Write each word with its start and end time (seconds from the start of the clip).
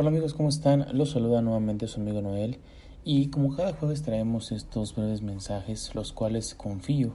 Hola 0.00 0.10
amigos, 0.10 0.32
¿cómo 0.32 0.48
están? 0.48 0.86
Los 0.96 1.10
saluda 1.10 1.42
nuevamente 1.42 1.88
su 1.88 2.00
amigo 2.00 2.22
Noel 2.22 2.60
y 3.02 3.30
como 3.30 3.56
cada 3.56 3.72
jueves 3.72 4.02
traemos 4.02 4.52
estos 4.52 4.94
breves 4.94 5.22
mensajes, 5.22 5.92
los 5.96 6.12
cuales 6.12 6.54
confío 6.54 7.14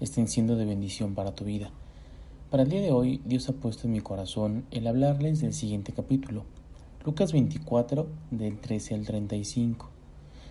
estén 0.00 0.26
siendo 0.26 0.56
de 0.56 0.64
bendición 0.64 1.14
para 1.14 1.36
tu 1.36 1.44
vida. 1.44 1.70
Para 2.50 2.64
el 2.64 2.70
día 2.70 2.80
de 2.80 2.90
hoy, 2.90 3.22
Dios 3.24 3.48
ha 3.48 3.52
puesto 3.52 3.86
en 3.86 3.92
mi 3.92 4.00
corazón 4.00 4.64
el 4.72 4.88
hablarles 4.88 5.42
del 5.42 5.52
siguiente 5.52 5.92
capítulo, 5.92 6.42
Lucas 7.04 7.32
24 7.32 8.08
del 8.32 8.58
13 8.58 8.96
al 8.96 9.06
35. 9.06 9.88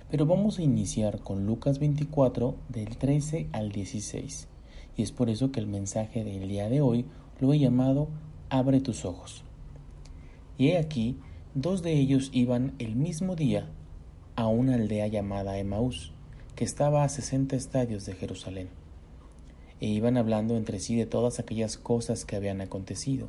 Pero 0.10 0.26
vamos 0.26 0.60
a 0.60 0.64
iniciar 0.64 1.20
con 1.20 1.46
Lucas 1.46 1.80
24 1.80 2.56
del 2.70 2.96
13 2.96 3.50
al 3.52 3.74
16. 3.74 4.48
Y 4.96 5.02
es 5.02 5.12
por 5.12 5.30
eso 5.30 5.52
que 5.52 5.60
el 5.60 5.68
mensaje 5.68 6.24
del 6.24 6.48
día 6.48 6.70
de 6.70 6.80
hoy 6.80 7.04
lo 7.42 7.52
he 7.52 7.60
llamado 7.60 8.08
Abre 8.50 8.80
tus 8.80 9.04
ojos. 9.04 9.44
Y 10.58 10.70
he 10.70 10.78
aquí 10.78 11.18
Dos 11.56 11.84
de 11.84 11.94
ellos 11.94 12.32
iban 12.34 12.74
el 12.80 12.96
mismo 12.96 13.36
día 13.36 13.70
a 14.36 14.48
una 14.48 14.74
aldea 14.74 15.06
llamada 15.06 15.60
Emaús, 15.60 16.12
que 16.56 16.64
estaba 16.64 17.04
a 17.04 17.10
sesenta 17.10 17.56
estadios 17.56 18.08
de 18.08 18.14
Jerusalén, 18.14 18.70
e 19.80 19.86
iban 19.86 20.18
hablando 20.18 20.58
entre 20.58 20.80
sí 20.80 20.96
de 20.96 21.06
todas 21.06 21.38
aquellas 21.38 21.78
cosas 21.78 22.26
que 22.26 22.36
habían 22.36 22.60
acontecido. 22.62 23.28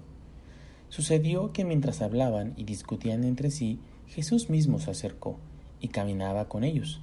Sucedió 0.89 1.53
que 1.53 1.67
mientras 1.67 2.01
hablaban 2.01 2.55
y 2.57 2.65
discutían 2.65 3.25
entre 3.25 3.51
sí, 3.51 3.79
Jesús 4.07 4.49
mismo 4.49 4.79
se 4.79 4.93
acercó 4.93 5.37
y 5.79 5.89
caminaba 5.89 6.49
con 6.49 6.65
ellos, 6.65 7.03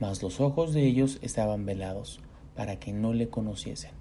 mas 0.00 0.20
los 0.20 0.40
ojos 0.40 0.74
de 0.74 0.84
ellos 0.84 1.20
estaban 1.22 1.64
velados, 1.64 2.18
para 2.56 2.80
que 2.80 2.92
no 2.92 3.12
le 3.12 3.28
conociesen. 3.28 3.92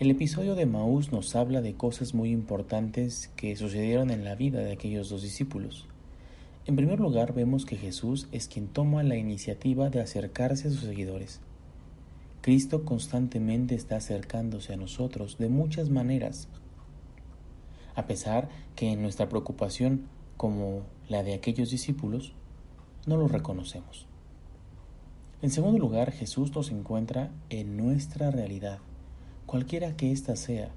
El 0.00 0.10
episodio 0.10 0.54
de 0.54 0.64
Maús 0.64 1.12
nos 1.12 1.36
habla 1.36 1.60
de 1.60 1.74
cosas 1.74 2.14
muy 2.14 2.30
importantes 2.30 3.28
que 3.36 3.54
sucedieron 3.54 4.10
en 4.10 4.24
la 4.24 4.34
vida 4.34 4.60
de 4.60 4.72
aquellos 4.72 5.10
dos 5.10 5.20
discípulos. 5.20 5.86
En 6.64 6.74
primer 6.74 6.98
lugar, 6.98 7.34
vemos 7.34 7.66
que 7.66 7.76
Jesús 7.76 8.26
es 8.32 8.48
quien 8.48 8.66
toma 8.66 9.02
la 9.02 9.16
iniciativa 9.16 9.90
de 9.90 10.00
acercarse 10.00 10.68
a 10.68 10.70
sus 10.70 10.80
seguidores. 10.80 11.42
Cristo 12.40 12.86
constantemente 12.86 13.74
está 13.74 13.96
acercándose 13.96 14.72
a 14.72 14.78
nosotros 14.78 15.36
de 15.36 15.50
muchas 15.50 15.90
maneras, 15.90 16.48
a 17.94 18.06
pesar 18.06 18.48
que 18.76 18.90
en 18.92 19.02
nuestra 19.02 19.28
preocupación, 19.28 20.06
como 20.38 20.80
la 21.10 21.22
de 21.22 21.34
aquellos 21.34 21.68
discípulos, 21.68 22.32
no 23.04 23.18
lo 23.18 23.28
reconocemos. 23.28 24.06
En 25.42 25.50
segundo 25.50 25.78
lugar, 25.78 26.10
Jesús 26.10 26.54
nos 26.54 26.70
encuentra 26.70 27.30
en 27.50 27.76
nuestra 27.76 28.30
realidad 28.30 28.78
cualquiera 29.50 29.96
que 29.96 30.12
ésta 30.12 30.36
sea. 30.36 30.70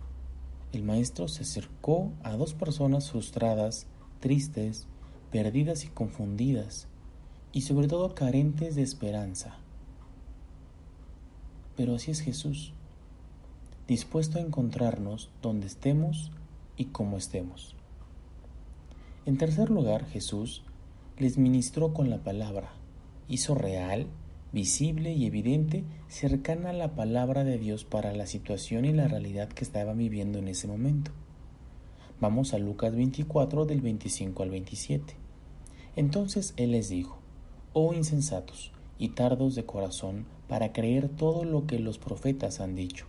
El 0.71 0.81
maestro 0.81 1.27
se 1.27 1.43
acercó 1.43 2.11
a 2.23 2.35
dos 2.35 2.55
personas 2.55 3.11
frustradas, 3.11 3.85
tristes, 4.19 4.87
perdidas 5.31 5.85
y 5.85 5.89
confundidas, 5.89 6.87
y 7.51 7.61
sobre 7.61 7.87
todo 7.87 8.15
carentes 8.15 8.73
de 8.73 8.81
esperanza. 8.81 9.57
Pero 11.77 11.93
así 11.93 12.09
es 12.09 12.21
Jesús, 12.21 12.73
dispuesto 13.87 14.39
a 14.39 14.41
encontrarnos 14.41 15.29
donde 15.43 15.67
estemos 15.67 16.31
y 16.75 16.85
como 16.85 17.17
estemos. 17.17 17.75
En 19.27 19.37
tercer 19.37 19.69
lugar, 19.69 20.03
Jesús 20.07 20.63
les 21.19 21.37
ministró 21.37 21.93
con 21.93 22.09
la 22.09 22.23
palabra, 22.23 22.73
hizo 23.27 23.53
real 23.53 24.07
visible 24.53 25.11
y 25.11 25.25
evidente, 25.25 25.83
cercana 26.07 26.69
a 26.69 26.73
la 26.73 26.95
palabra 26.95 27.43
de 27.43 27.57
Dios 27.57 27.83
para 27.83 28.13
la 28.13 28.27
situación 28.27 28.85
y 28.85 28.93
la 28.93 29.07
realidad 29.07 29.49
que 29.49 29.63
estaba 29.63 29.93
viviendo 29.93 30.37
en 30.37 30.47
ese 30.47 30.67
momento. 30.67 31.11
Vamos 32.21 32.53
a 32.53 32.59
Lucas 32.59 32.95
24 32.95 33.65
del 33.65 33.81
25 33.81 34.43
al 34.43 34.51
27. 34.51 35.15
Entonces 35.95 36.53
él 36.55 36.71
les 36.71 36.89
dijo, 36.89 37.17
Oh 37.73 37.93
insensatos 37.93 38.71
y 38.99 39.09
tardos 39.09 39.55
de 39.55 39.65
corazón 39.65 40.25
para 40.47 40.71
creer 40.71 41.09
todo 41.09 41.43
lo 41.43 41.65
que 41.65 41.79
los 41.79 41.97
profetas 41.97 42.61
han 42.61 42.75
dicho. 42.75 43.07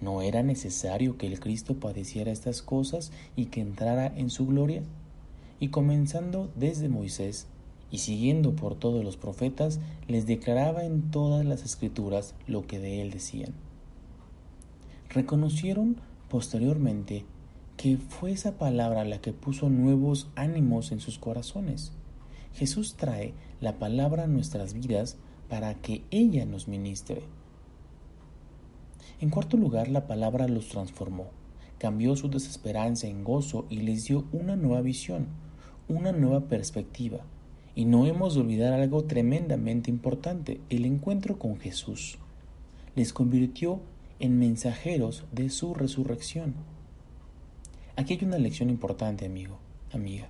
¿No 0.00 0.22
era 0.22 0.42
necesario 0.42 1.18
que 1.18 1.26
el 1.26 1.38
Cristo 1.38 1.78
padeciera 1.78 2.32
estas 2.32 2.62
cosas 2.62 3.12
y 3.36 3.46
que 3.46 3.60
entrara 3.60 4.06
en 4.06 4.30
su 4.30 4.46
gloria? 4.46 4.82
Y 5.60 5.68
comenzando 5.68 6.50
desde 6.56 6.88
Moisés 6.88 7.46
y 7.92 7.98
siguiendo 7.98 8.56
por 8.56 8.74
todos 8.74 9.04
los 9.04 9.18
profetas, 9.18 9.78
les 10.08 10.26
declaraba 10.26 10.84
en 10.84 11.10
todas 11.10 11.44
las 11.44 11.62
escrituras 11.62 12.34
lo 12.48 12.66
que 12.66 12.78
de 12.78 13.02
él 13.02 13.10
decían. 13.10 13.52
Reconocieron 15.10 16.00
posteriormente 16.30 17.26
que 17.76 17.98
fue 17.98 18.32
esa 18.32 18.56
palabra 18.56 19.04
la 19.04 19.20
que 19.20 19.34
puso 19.34 19.68
nuevos 19.68 20.30
ánimos 20.36 20.90
en 20.90 21.00
sus 21.00 21.18
corazones. 21.18 21.92
Jesús 22.54 22.94
trae 22.96 23.34
la 23.60 23.78
palabra 23.78 24.24
a 24.24 24.26
nuestras 24.26 24.72
vidas 24.72 25.18
para 25.50 25.74
que 25.74 26.02
ella 26.10 26.46
nos 26.46 26.68
ministre. 26.68 27.22
En 29.20 29.28
cuarto 29.28 29.58
lugar, 29.58 29.88
la 29.88 30.06
palabra 30.06 30.48
los 30.48 30.68
transformó, 30.68 31.26
cambió 31.78 32.16
su 32.16 32.30
desesperanza 32.30 33.06
en 33.06 33.22
gozo 33.22 33.66
y 33.68 33.80
les 33.80 34.06
dio 34.06 34.24
una 34.32 34.56
nueva 34.56 34.80
visión, 34.80 35.26
una 35.88 36.12
nueva 36.12 36.48
perspectiva, 36.48 37.18
y 37.74 37.86
no 37.86 38.06
hemos 38.06 38.34
de 38.34 38.40
olvidar 38.40 38.72
algo 38.72 39.04
tremendamente 39.04 39.90
importante, 39.90 40.60
el 40.68 40.84
encuentro 40.84 41.38
con 41.38 41.58
Jesús. 41.58 42.18
Les 42.94 43.12
convirtió 43.12 43.80
en 44.18 44.38
mensajeros 44.38 45.24
de 45.32 45.48
su 45.48 45.74
resurrección. 45.74 46.54
Aquí 47.96 48.14
hay 48.14 48.24
una 48.24 48.38
lección 48.38 48.68
importante, 48.68 49.24
amigo, 49.24 49.58
amiga. 49.92 50.28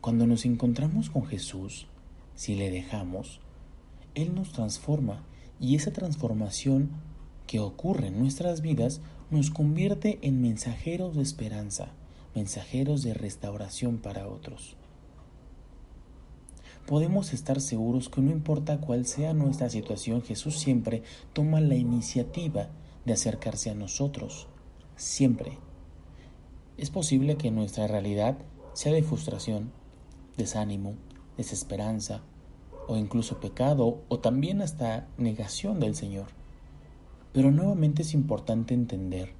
Cuando 0.00 0.26
nos 0.26 0.44
encontramos 0.44 1.10
con 1.10 1.26
Jesús, 1.26 1.86
si 2.36 2.54
le 2.54 2.70
dejamos, 2.70 3.40
Él 4.14 4.34
nos 4.34 4.52
transforma 4.52 5.24
y 5.58 5.74
esa 5.74 5.92
transformación 5.92 6.90
que 7.46 7.58
ocurre 7.60 8.06
en 8.08 8.18
nuestras 8.18 8.60
vidas 8.60 9.00
nos 9.30 9.50
convierte 9.50 10.18
en 10.22 10.40
mensajeros 10.40 11.16
de 11.16 11.22
esperanza, 11.22 11.88
mensajeros 12.34 13.02
de 13.02 13.12
restauración 13.12 13.98
para 13.98 14.28
otros 14.28 14.76
podemos 16.86 17.32
estar 17.32 17.60
seguros 17.60 18.08
que 18.08 18.20
no 18.20 18.30
importa 18.30 18.80
cuál 18.80 19.06
sea 19.06 19.32
nuestra 19.32 19.70
situación, 19.70 20.22
Jesús 20.22 20.58
siempre 20.58 21.02
toma 21.32 21.60
la 21.60 21.76
iniciativa 21.76 22.68
de 23.04 23.12
acercarse 23.12 23.70
a 23.70 23.74
nosotros. 23.74 24.48
Siempre. 24.96 25.58
Es 26.76 26.90
posible 26.90 27.36
que 27.36 27.50
nuestra 27.50 27.86
realidad 27.86 28.38
sea 28.72 28.92
de 28.92 29.02
frustración, 29.02 29.72
desánimo, 30.36 30.94
desesperanza 31.36 32.22
o 32.88 32.96
incluso 32.96 33.40
pecado 33.40 34.02
o 34.08 34.18
también 34.18 34.62
hasta 34.62 35.08
negación 35.16 35.80
del 35.80 35.94
Señor. 35.94 36.28
Pero 37.32 37.50
nuevamente 37.50 38.02
es 38.02 38.14
importante 38.14 38.74
entender, 38.74 39.34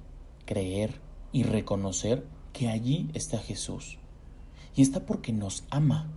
creer 0.45 1.01
y 1.31 1.43
reconocer 1.43 2.25
que 2.53 2.69
allí 2.69 3.09
está 3.13 3.39
Jesús. 3.39 3.97
Y 4.75 4.81
está 4.81 5.05
porque 5.05 5.33
nos 5.33 5.65
ama 5.69 6.09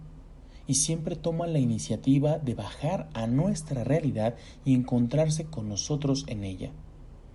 y 0.66 0.74
siempre 0.74 1.16
toma 1.16 1.46
la 1.46 1.58
iniciativa 1.58 2.38
de 2.38 2.54
bajar 2.54 3.08
a 3.12 3.26
nuestra 3.26 3.84
realidad 3.84 4.34
y 4.64 4.74
encontrarse 4.74 5.44
con 5.44 5.68
nosotros 5.68 6.24
en 6.28 6.44
ella. 6.44 6.72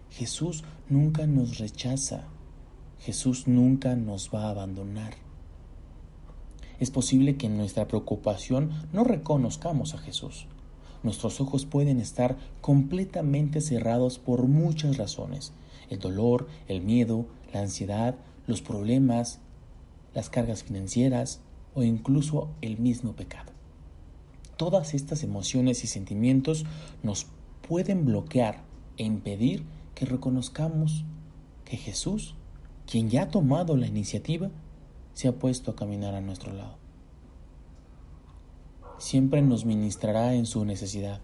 Jesús 0.09 0.63
nunca 0.89 1.27
nos 1.27 1.59
rechaza. 1.59 2.23
Jesús 2.99 3.47
nunca 3.47 3.95
nos 3.95 4.29
va 4.33 4.45
a 4.45 4.49
abandonar. 4.49 5.13
Es 6.79 6.91
posible 6.91 7.37
que 7.37 7.47
en 7.47 7.57
nuestra 7.57 7.87
preocupación 7.87 8.71
no 8.93 9.03
reconozcamos 9.03 9.93
a 9.93 9.97
Jesús. 9.99 10.47
Nuestros 11.03 11.39
ojos 11.39 11.65
pueden 11.65 11.99
estar 11.99 12.37
completamente 12.61 13.61
cerrados 13.61 14.19
por 14.19 14.47
muchas 14.47 14.97
razones. 14.97 15.53
El 15.89 15.99
dolor, 15.99 16.47
el 16.67 16.81
miedo, 16.81 17.25
la 17.53 17.61
ansiedad, 17.61 18.15
los 18.47 18.61
problemas, 18.61 19.39
las 20.13 20.29
cargas 20.29 20.63
financieras, 20.63 21.41
o 21.73 21.83
incluso 21.83 22.49
el 22.61 22.77
mismo 22.79 23.13
pecado. 23.13 23.51
Todas 24.57 24.93
estas 24.93 25.23
emociones 25.23 25.83
y 25.83 25.87
sentimientos 25.87 26.65
nos 27.03 27.27
pueden 27.67 28.05
bloquear 28.05 28.63
e 28.97 29.03
impedir 29.03 29.63
que 29.95 30.05
reconozcamos 30.05 31.05
que 31.65 31.77
Jesús, 31.77 32.35
quien 32.85 33.09
ya 33.09 33.23
ha 33.23 33.29
tomado 33.29 33.77
la 33.77 33.87
iniciativa, 33.87 34.49
se 35.13 35.27
ha 35.27 35.33
puesto 35.33 35.71
a 35.71 35.75
caminar 35.75 36.15
a 36.15 36.21
nuestro 36.21 36.53
lado. 36.53 36.77
Siempre 38.97 39.41
nos 39.41 39.65
ministrará 39.65 40.33
en 40.33 40.45
su 40.45 40.65
necesidad. 40.65 41.21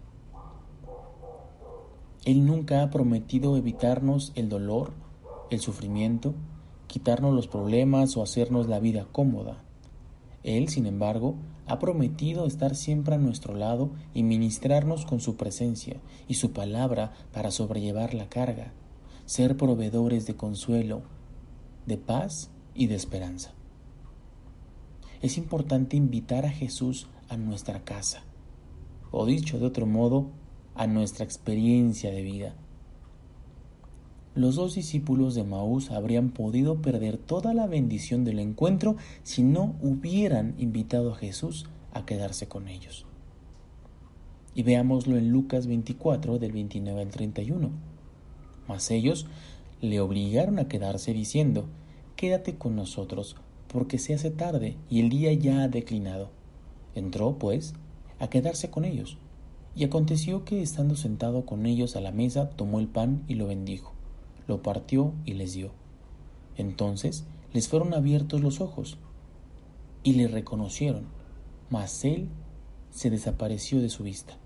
Él 2.24 2.46
nunca 2.46 2.82
ha 2.82 2.90
prometido 2.90 3.58
evitarnos 3.58 4.32
el 4.36 4.48
dolor, 4.48 4.94
el 5.50 5.60
sufrimiento, 5.60 6.34
quitarnos 6.88 7.34
los 7.34 7.48
problemas 7.48 8.16
o 8.16 8.24
hacernos 8.24 8.68
la 8.68 8.80
vida 8.80 9.08
cómoda. 9.12 9.65
Él, 10.46 10.70
sin 10.70 10.86
embargo, 10.86 11.36
ha 11.66 11.80
prometido 11.80 12.46
estar 12.46 12.76
siempre 12.76 13.16
a 13.16 13.18
nuestro 13.18 13.56
lado 13.56 13.90
y 14.14 14.22
ministrarnos 14.22 15.08
con 15.08 15.20
su 15.20 15.38
presencia 15.38 16.00
y 16.28 16.36
su 16.36 16.52
palabra 16.52 17.14
para 17.34 17.50
sobrellevar 17.50 18.14
la 18.14 18.30
carga, 18.30 18.72
ser 19.26 19.58
proveedores 19.58 20.28
de 20.28 20.36
consuelo, 20.36 21.02
de 21.88 21.98
paz 21.98 22.52
y 22.76 22.86
de 22.86 22.94
esperanza. 22.94 23.54
es 25.24 25.40
importante 25.40 25.98
invitar 25.98 26.46
a 26.46 26.52
Jesús 26.52 27.08
a 27.28 27.38
nuestra 27.38 27.84
casa, 27.84 28.24
o 29.10 29.26
dicho 29.26 29.58
de 29.58 29.66
otro 29.66 29.88
modo, 29.88 30.30
a 30.76 30.86
nuestra 30.86 31.26
experiencia 31.26 32.12
de 32.12 32.22
vida. 32.22 32.56
Los 34.36 34.56
dos 34.56 34.76
discípulos 34.76 35.34
de 35.34 35.46
Maús 35.46 35.92
habrían 35.92 36.30
podido 36.30 36.82
perder 36.82 37.18
toda 37.18 37.54
la 37.54 37.68
bendición 37.68 38.26
del 38.26 38.40
encuentro 38.40 38.98
si 39.24 39.44
no 39.44 39.76
hubieran 39.82 40.56
invitado 40.58 41.14
a 41.14 41.16
Jesús 41.16 41.68
a 41.94 42.06
quedarse 42.06 42.50
con 42.50 42.68
ellos. 42.68 43.06
Y 44.54 44.64
veámoslo 44.64 45.16
en 45.16 45.30
Lucas 45.30 45.68
24 45.68 46.38
del 46.38 46.52
29 46.52 47.02
al 47.02 47.10
31. 47.10 47.70
Mas 48.68 48.92
ellos 48.92 49.26
le 49.80 50.02
obligaron 50.02 50.60
a 50.60 50.68
quedarse 50.68 51.14
diciendo, 51.14 51.66
Quédate 52.18 52.56
con 52.56 52.76
nosotros, 52.76 53.38
porque 53.72 54.00
se 54.00 54.14
hace 54.14 54.32
tarde 54.32 54.76
y 54.90 55.00
el 55.00 55.10
día 55.10 55.32
ya 55.32 55.64
ha 55.64 55.70
declinado. 55.70 56.30
Entró, 56.94 57.38
pues, 57.40 57.74
a 58.20 58.30
quedarse 58.30 58.70
con 58.70 58.84
ellos. 58.84 59.18
Y 59.76 59.86
aconteció 59.86 60.44
que, 60.44 60.62
estando 60.62 60.98
sentado 60.98 61.46
con 61.46 61.66
ellos 61.66 61.96
a 61.96 62.02
la 62.02 62.12
mesa, 62.12 62.50
tomó 62.50 62.82
el 62.82 62.88
pan 62.88 63.24
y 63.28 63.36
lo 63.36 63.48
bendijo, 63.48 63.95
lo 64.48 64.62
partió 64.62 65.14
y 65.26 65.34
les 65.34 65.54
dio. 65.54 65.72
Entonces 66.58 67.26
les 67.54 67.68
fueron 67.68 67.94
abiertos 67.94 68.42
los 68.42 68.62
ojos 68.62 68.98
y 70.04 70.14
le 70.14 70.28
reconocieron, 70.28 71.06
mas 71.70 72.06
él 72.06 72.30
se 72.92 73.10
desapareció 73.10 73.82
de 73.82 73.90
su 73.90 74.04
vista. 74.04 74.38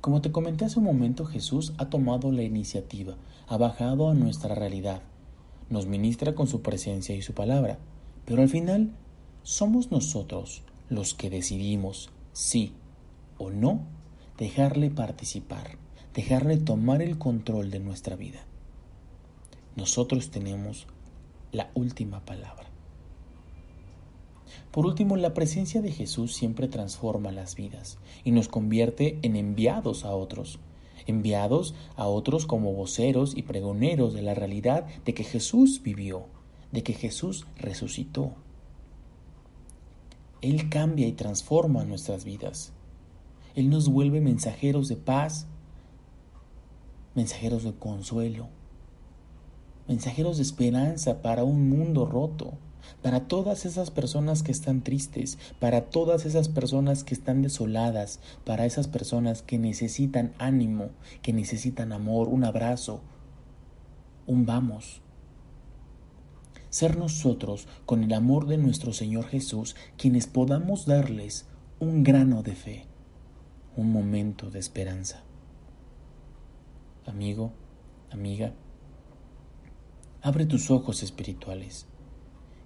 Como 0.00 0.20
te 0.20 0.30
comenté 0.30 0.64
hace 0.64 0.78
un 0.78 0.84
momento, 0.84 1.24
Jesús 1.24 1.72
ha 1.78 1.90
tomado 1.90 2.30
la 2.30 2.44
iniciativa, 2.44 3.16
ha 3.48 3.56
bajado 3.56 4.08
a 4.08 4.14
nuestra 4.14 4.54
realidad, 4.54 5.02
nos 5.68 5.86
ministra 5.86 6.34
con 6.34 6.46
su 6.46 6.62
presencia 6.62 7.16
y 7.16 7.22
su 7.22 7.34
palabra, 7.34 7.78
pero 8.24 8.42
al 8.42 8.48
final 8.48 8.92
somos 9.42 9.90
nosotros 9.90 10.62
los 10.88 11.14
que 11.14 11.30
decidimos 11.30 12.10
sí 12.32 12.72
o 13.38 13.50
no 13.50 13.80
dejarle 14.38 14.90
participar, 14.90 15.78
dejarle 16.16 16.56
tomar 16.56 17.02
el 17.02 17.18
control 17.18 17.70
de 17.70 17.78
nuestra 17.78 18.16
vida. 18.16 18.46
Nosotros 19.76 20.30
tenemos 20.30 20.86
la 21.52 21.70
última 21.74 22.24
palabra. 22.24 22.70
Por 24.70 24.86
último, 24.86 25.18
la 25.18 25.34
presencia 25.34 25.82
de 25.82 25.92
Jesús 25.92 26.34
siempre 26.34 26.68
transforma 26.68 27.32
las 27.32 27.54
vidas 27.54 27.98
y 28.24 28.30
nos 28.30 28.48
convierte 28.48 29.18
en 29.20 29.36
enviados 29.36 30.06
a 30.06 30.14
otros, 30.14 30.58
enviados 31.06 31.74
a 31.96 32.06
otros 32.06 32.46
como 32.46 32.72
voceros 32.72 33.36
y 33.36 33.42
pregoneros 33.42 34.14
de 34.14 34.22
la 34.22 34.32
realidad 34.32 34.86
de 35.04 35.12
que 35.12 35.22
Jesús 35.22 35.82
vivió, 35.82 36.28
de 36.72 36.82
que 36.82 36.94
Jesús 36.94 37.46
resucitó. 37.58 38.32
Él 40.40 40.70
cambia 40.70 41.06
y 41.06 41.12
transforma 41.12 41.84
nuestras 41.84 42.24
vidas. 42.24 42.72
Él 43.54 43.68
nos 43.68 43.90
vuelve 43.90 44.22
mensajeros 44.22 44.88
de 44.88 44.96
paz, 44.96 45.46
mensajeros 47.16 47.64
de 47.64 47.72
consuelo, 47.72 48.48
mensajeros 49.88 50.36
de 50.36 50.42
esperanza 50.42 51.22
para 51.22 51.44
un 51.44 51.68
mundo 51.68 52.04
roto, 52.04 52.52
para 53.02 53.26
todas 53.26 53.64
esas 53.64 53.90
personas 53.90 54.42
que 54.42 54.52
están 54.52 54.82
tristes, 54.82 55.38
para 55.58 55.86
todas 55.86 56.26
esas 56.26 56.48
personas 56.48 57.04
que 57.04 57.14
están 57.14 57.40
desoladas, 57.40 58.20
para 58.44 58.66
esas 58.66 58.86
personas 58.86 59.42
que 59.42 59.58
necesitan 59.58 60.34
ánimo, 60.38 60.90
que 61.22 61.32
necesitan 61.32 61.92
amor, 61.92 62.28
un 62.28 62.44
abrazo, 62.44 63.00
un 64.26 64.44
vamos. 64.44 65.00
Ser 66.68 66.98
nosotros, 66.98 67.66
con 67.86 68.04
el 68.04 68.12
amor 68.12 68.46
de 68.46 68.58
nuestro 68.58 68.92
Señor 68.92 69.24
Jesús, 69.24 69.74
quienes 69.96 70.26
podamos 70.26 70.84
darles 70.84 71.46
un 71.80 72.02
grano 72.02 72.42
de 72.42 72.54
fe, 72.54 72.86
un 73.74 73.90
momento 73.90 74.50
de 74.50 74.58
esperanza. 74.58 75.22
Amigo, 77.06 77.52
amiga, 78.10 78.52
abre 80.22 80.44
tus 80.44 80.70
ojos 80.70 81.02
espirituales 81.02 81.86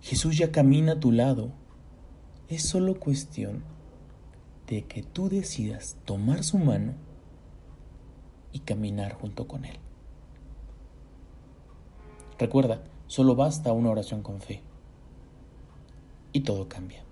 Jesús 0.03 0.39
ya 0.39 0.51
camina 0.51 0.93
a 0.93 1.01
tu 1.01 1.13
lado. 1.13 1.53
Es 2.49 2.63
solo 2.67 2.99
cuestión 2.99 3.63
de 4.67 4.85
que 4.85 5.03
tú 5.03 5.29
decidas 5.29 5.97
tomar 6.05 6.43
su 6.43 6.59
mano 6.59 6.95
y 8.53 8.61
caminar 8.61 9.13
junto 9.13 9.47
con 9.47 9.65
Él. 9.65 9.77
Recuerda, 12.39 12.83
solo 13.07 13.37
basta 13.37 13.73
una 13.73 13.91
oración 13.91 14.23
con 14.23 14.41
fe 14.41 14.63
y 16.33 16.41
todo 16.41 16.69
cambia. 16.69 17.05